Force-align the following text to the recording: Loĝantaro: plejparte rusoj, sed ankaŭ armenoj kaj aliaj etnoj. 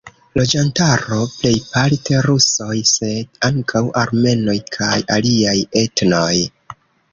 Loĝantaro: 0.39 1.17
plejparte 1.33 2.21
rusoj, 2.29 2.79
sed 2.93 3.43
ankaŭ 3.51 3.83
armenoj 4.07 4.59
kaj 4.79 4.99
aliaj 5.19 5.57
etnoj. 5.87 6.35